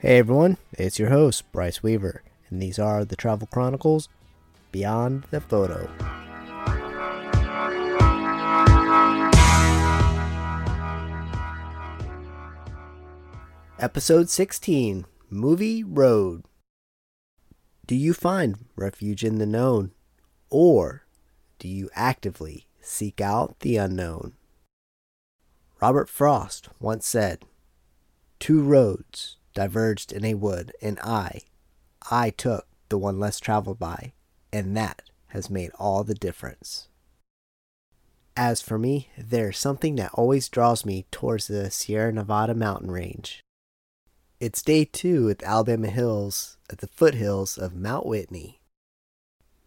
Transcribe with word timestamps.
Hey 0.00 0.18
everyone, 0.18 0.58
it's 0.74 1.00
your 1.00 1.08
host, 1.08 1.50
Bryce 1.50 1.82
Weaver, 1.82 2.22
and 2.50 2.62
these 2.62 2.78
are 2.78 3.04
the 3.04 3.16
Travel 3.16 3.48
Chronicles 3.48 4.08
Beyond 4.70 5.24
the 5.32 5.40
Photo. 5.40 5.90
Episode 13.80 14.30
16 14.30 15.04
Movie 15.30 15.82
Road. 15.82 16.44
Do 17.84 17.96
you 17.96 18.14
find 18.14 18.66
refuge 18.76 19.24
in 19.24 19.38
the 19.38 19.46
known, 19.46 19.90
or 20.48 21.06
do 21.58 21.66
you 21.66 21.90
actively 21.92 22.68
seek 22.80 23.20
out 23.20 23.58
the 23.58 23.78
unknown? 23.78 24.34
Robert 25.82 26.08
Frost 26.08 26.68
once 26.78 27.04
said, 27.04 27.44
Two 28.38 28.62
roads 28.62 29.37
diverged 29.58 30.12
in 30.12 30.24
a 30.24 30.34
wood, 30.34 30.72
and 30.80 31.00
I, 31.00 31.40
I 32.12 32.30
took 32.30 32.68
the 32.90 32.96
one 32.96 33.18
less 33.18 33.40
traveled 33.40 33.80
by, 33.80 34.12
and 34.52 34.76
that 34.76 35.02
has 35.28 35.48
made 35.50 35.72
all 35.80 36.04
the 36.04 36.14
difference. 36.14 36.86
As 38.36 38.62
for 38.62 38.78
me, 38.78 39.08
there's 39.18 39.58
something 39.58 39.96
that 39.96 40.14
always 40.14 40.48
draws 40.48 40.86
me 40.86 41.06
towards 41.10 41.48
the 41.48 41.72
Sierra 41.72 42.12
Nevada 42.12 42.54
mountain 42.54 42.92
range. 42.92 43.42
It's 44.38 44.62
day 44.62 44.84
two 44.84 45.28
at 45.28 45.40
the 45.40 45.48
Alabama 45.48 45.88
Hills 45.88 46.56
at 46.70 46.78
the 46.78 46.86
foothills 46.86 47.58
of 47.58 47.74
Mount 47.74 48.06
Whitney. 48.06 48.60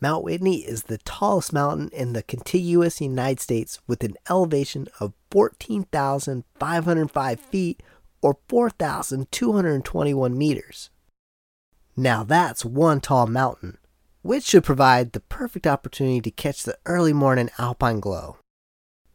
Mount 0.00 0.24
Whitney 0.24 0.66
is 0.66 0.82
the 0.82 0.98
tallest 0.98 1.52
mountain 1.52 1.90
in 1.92 2.12
the 2.12 2.24
contiguous 2.24 3.00
United 3.00 3.38
States 3.38 3.78
with 3.86 4.02
an 4.02 4.16
elevation 4.28 4.88
of 4.98 5.12
14,505 5.30 7.40
feet 7.40 7.84
or 8.26 8.38
4,221 8.48 10.36
meters. 10.36 10.90
Now 11.96 12.24
that's 12.24 12.64
one 12.64 13.00
tall 13.00 13.28
mountain, 13.28 13.78
which 14.22 14.42
should 14.42 14.64
provide 14.64 15.12
the 15.12 15.20
perfect 15.20 15.64
opportunity 15.64 16.20
to 16.22 16.32
catch 16.32 16.64
the 16.64 16.76
early 16.86 17.12
morning 17.12 17.50
alpine 17.56 18.00
glow. 18.00 18.38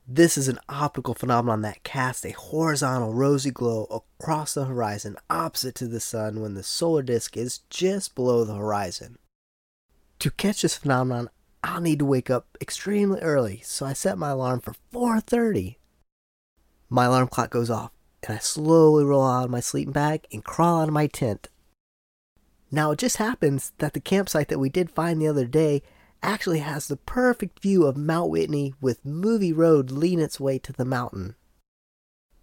This 0.08 0.38
is 0.38 0.48
an 0.48 0.60
optical 0.70 1.14
phenomenon 1.14 1.62
that 1.64 1.84
casts 1.84 2.24
a 2.24 2.32
horizontal 2.32 3.14
rosy 3.14 3.52
glow 3.52 3.84
across 3.92 4.54
the 4.54 4.64
horizon 4.64 5.18
opposite 5.30 5.76
to 5.76 5.90
the 5.90 6.00
sun 6.00 6.40
when 6.40 6.54
the 6.54 6.64
solar 6.64 7.04
disk 7.04 7.36
is 7.36 7.60
just 7.70 8.16
below 8.16 8.46
the 8.46 8.56
horizon. 8.56 9.18
To 10.20 10.32
catch 10.32 10.62
this 10.62 10.78
phenomenon, 10.78 11.30
I'll 11.66 11.82
need 11.82 12.00
to 12.00 12.06
wake 12.06 12.30
up 12.30 12.58
extremely 12.62 13.20
early, 13.20 13.60
so 13.66 13.86
I 13.86 13.92
set 13.92 14.18
my 14.18 14.30
alarm 14.30 14.62
for 14.62 14.74
4:30. 14.94 15.80
My 16.90 17.06
alarm 17.06 17.28
clock 17.28 17.50
goes 17.50 17.70
off, 17.70 17.92
and 18.24 18.36
I 18.36 18.40
slowly 18.40 19.04
roll 19.04 19.28
out 19.28 19.46
of 19.46 19.52
my 19.52 19.60
sleeping 19.60 19.94
bag 19.94 20.28
and 20.32 20.44
crawl 20.44 20.82
out 20.82 20.88
of 20.88 20.94
my 20.94 21.08
tent. 21.08 21.50
Now 22.72 22.92
it 22.92 23.00
just 23.00 23.18
happens 23.18 23.74
that 23.80 23.94
the 23.94 24.00
campsite 24.00 24.48
that 24.48 24.60
we 24.60 24.70
did 24.70 24.92
find 24.92 25.22
the 25.22 25.28
other 25.28 25.46
day 25.46 25.84
actually 26.24 26.60
has 26.60 26.88
the 26.88 26.98
perfect 26.98 27.62
view 27.62 27.86
of 27.86 27.98
Mount 27.98 28.30
Whitney 28.30 28.74
with 28.80 29.06
Movie 29.06 29.54
Road 29.54 29.92
leading 29.92 30.20
its 30.20 30.40
way 30.40 30.60
to 30.60 30.72
the 30.72 30.86
mountain. 30.86 31.36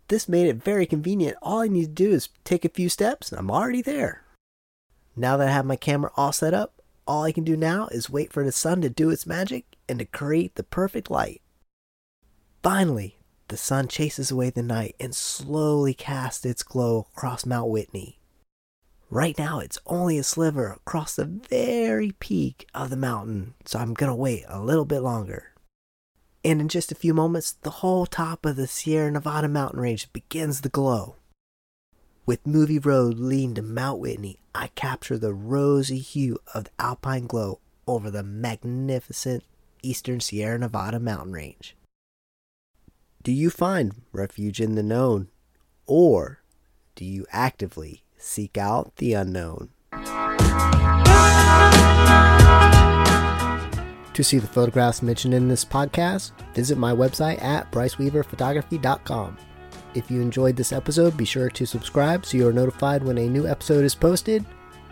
This 0.08 0.28
made 0.28 0.46
it 0.46 0.62
very 0.62 0.86
convenient. 0.86 1.36
All 1.42 1.60
I 1.60 1.68
need 1.68 1.82
to 1.82 1.88
do 2.04 2.10
is 2.10 2.28
take 2.44 2.64
a 2.64 2.70
few 2.70 2.88
steps 2.88 3.30
and 3.30 3.38
I'm 3.38 3.50
already 3.50 3.82
there. 3.82 4.24
Now 5.14 5.36
that 5.36 5.48
I 5.48 5.52
have 5.52 5.66
my 5.66 5.76
camera 5.76 6.10
all 6.16 6.32
set 6.32 6.54
up, 6.54 6.82
all 7.06 7.24
I 7.24 7.32
can 7.32 7.44
do 7.44 7.56
now 7.56 7.88
is 7.88 8.10
wait 8.10 8.32
for 8.32 8.44
the 8.44 8.52
sun 8.52 8.80
to 8.82 8.90
do 8.90 9.10
its 9.10 9.26
magic 9.26 9.64
and 9.88 9.98
to 9.98 10.04
create 10.04 10.54
the 10.54 10.62
perfect 10.62 11.10
light. 11.10 11.40
Finally, 12.62 13.17
the 13.48 13.56
sun 13.56 13.88
chases 13.88 14.30
away 14.30 14.50
the 14.50 14.62
night 14.62 14.94
and 15.00 15.14
slowly 15.14 15.94
casts 15.94 16.44
its 16.44 16.62
glow 16.62 17.06
across 17.14 17.46
Mount 17.46 17.70
Whitney. 17.70 18.18
Right 19.10 19.38
now, 19.38 19.58
it's 19.58 19.78
only 19.86 20.18
a 20.18 20.22
sliver 20.22 20.68
across 20.72 21.16
the 21.16 21.24
very 21.24 22.12
peak 22.12 22.68
of 22.74 22.90
the 22.90 22.96
mountain, 22.96 23.54
so 23.64 23.78
I'm 23.78 23.94
gonna 23.94 24.14
wait 24.14 24.44
a 24.48 24.60
little 24.60 24.84
bit 24.84 25.00
longer. 25.00 25.54
And 26.44 26.60
in 26.60 26.68
just 26.68 26.92
a 26.92 26.96
few 26.96 27.14
moments, 27.14 27.52
the 27.52 27.70
whole 27.70 28.04
top 28.04 28.44
of 28.44 28.56
the 28.56 28.66
Sierra 28.66 29.10
Nevada 29.10 29.48
mountain 29.48 29.80
range 29.80 30.12
begins 30.12 30.60
to 30.60 30.68
glow. 30.68 31.16
With 32.26 32.46
Movie 32.46 32.78
Road 32.78 33.18
leading 33.18 33.54
to 33.54 33.62
Mount 33.62 33.98
Whitney, 33.98 34.40
I 34.54 34.66
capture 34.74 35.16
the 35.16 35.32
rosy 35.32 35.98
hue 35.98 36.38
of 36.52 36.64
the 36.64 36.70
alpine 36.78 37.26
glow 37.26 37.60
over 37.86 38.10
the 38.10 38.22
magnificent 38.22 39.42
eastern 39.82 40.20
Sierra 40.20 40.58
Nevada 40.58 41.00
mountain 41.00 41.32
range. 41.32 41.77
Do 43.20 43.32
you 43.32 43.50
find 43.50 44.02
refuge 44.12 44.60
in 44.60 44.76
the 44.76 44.82
known, 44.82 45.28
or 45.86 46.40
do 46.94 47.04
you 47.04 47.26
actively 47.32 48.04
seek 48.16 48.56
out 48.56 48.94
the 48.96 49.12
unknown? 49.14 49.70
To 54.14 54.24
see 54.24 54.38
the 54.38 54.46
photographs 54.46 55.02
mentioned 55.02 55.34
in 55.34 55.48
this 55.48 55.64
podcast, 55.64 56.30
visit 56.54 56.78
my 56.78 56.92
website 56.92 57.42
at 57.42 57.70
bryceweaverphotography.com. 57.72 59.36
If 59.94 60.10
you 60.10 60.20
enjoyed 60.20 60.56
this 60.56 60.72
episode, 60.72 61.16
be 61.16 61.24
sure 61.24 61.50
to 61.50 61.66
subscribe 61.66 62.24
so 62.24 62.36
you 62.36 62.46
are 62.46 62.52
notified 62.52 63.02
when 63.02 63.18
a 63.18 63.28
new 63.28 63.48
episode 63.48 63.84
is 63.84 63.94
posted. 63.94 64.44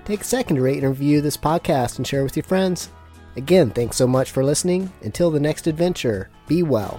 Take 0.05 0.23
a 0.23 0.25
second 0.25 0.57
to 0.57 0.63
rate 0.63 0.83
and 0.83 0.89
review 0.89 1.21
this 1.21 1.37
podcast 1.37 1.99
and 1.99 2.07
share 2.07 2.25
with 2.25 2.37
your 2.37 2.45
friends. 2.45 2.91
Again, 3.37 3.71
thanks 3.71 3.97
so 3.97 4.07
much 4.07 4.31
for 4.33 4.45
listening. 4.45 4.93
Until 5.03 5.31
the 5.31 5.41
next 5.41 5.67
adventure, 5.67 6.31
be 6.49 6.63
well. 6.63 6.99